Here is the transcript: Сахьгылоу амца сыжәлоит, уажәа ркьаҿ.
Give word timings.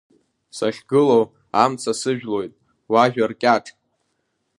Сахьгылоу 0.57 1.23
амца 1.63 1.91
сыжәлоит, 1.99 2.53
уажәа 2.91 3.25
ркьаҿ. 3.31 3.65